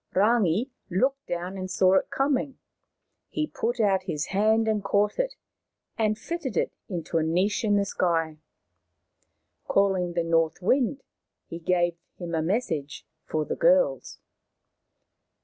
[0.15, 2.57] Rangi looked down and saw it coming.
[3.29, 5.35] He put out his hand and caught it,
[5.95, 8.37] and fitted it into a niche in the sky.
[9.67, 11.03] Calling the North Wind,
[11.45, 14.17] he gave him a message for the girls.